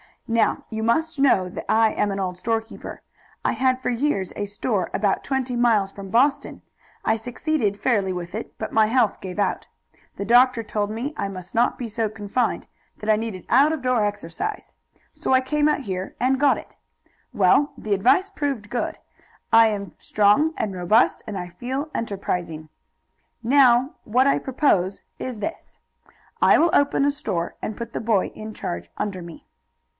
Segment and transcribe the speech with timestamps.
[0.27, 3.01] "Now, you must know that I am an old storekeeper.
[3.43, 6.61] I had for years a store about twenty miles from Boston.
[7.05, 9.67] I succeeded fairly with it, but my health gave out.
[10.15, 12.65] The doctor told me I must not be so confined
[12.97, 14.73] that I needed out of door exercise.
[15.13, 16.77] So I came out here and got it.
[17.33, 18.97] Well, the advice proved good.
[19.51, 22.69] I am strong and robust, and I feel enterprising.
[23.43, 25.77] Now, what I propose is this:
[26.41, 29.45] 'I will open a store, and put the boy in charge under me.'"